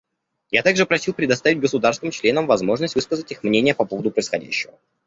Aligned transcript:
Я 0.49 0.63
также 0.63 0.87
просил 0.87 1.13
предоставить 1.13 1.59
государствам-членам 1.59 2.47
возможность 2.47 2.95
высказать 2.95 3.31
их 3.33 3.43
мнения 3.43 3.75
по 3.75 3.85
поводу 3.85 4.09
происходящего. 4.09 4.73